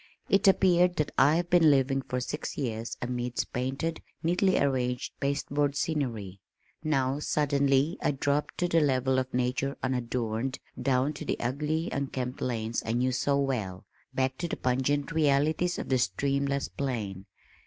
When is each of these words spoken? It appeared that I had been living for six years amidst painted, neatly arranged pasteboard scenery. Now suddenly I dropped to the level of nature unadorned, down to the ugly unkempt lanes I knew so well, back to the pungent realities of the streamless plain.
It 0.29 0.47
appeared 0.47 0.95
that 0.95 1.11
I 1.15 1.35
had 1.35 1.51
been 1.51 1.69
living 1.69 2.01
for 2.01 2.19
six 2.19 2.57
years 2.57 2.97
amidst 3.03 3.53
painted, 3.53 4.01
neatly 4.23 4.57
arranged 4.57 5.13
pasteboard 5.19 5.75
scenery. 5.75 6.39
Now 6.83 7.19
suddenly 7.19 7.99
I 8.01 8.09
dropped 8.09 8.57
to 8.57 8.67
the 8.67 8.79
level 8.81 9.19
of 9.19 9.31
nature 9.31 9.77
unadorned, 9.83 10.57
down 10.81 11.13
to 11.13 11.25
the 11.25 11.39
ugly 11.39 11.87
unkempt 11.91 12.41
lanes 12.41 12.81
I 12.83 12.93
knew 12.93 13.11
so 13.11 13.39
well, 13.39 13.85
back 14.11 14.39
to 14.39 14.47
the 14.47 14.57
pungent 14.57 15.11
realities 15.11 15.77
of 15.77 15.89
the 15.89 15.99
streamless 15.99 16.67
plain. 16.67 17.27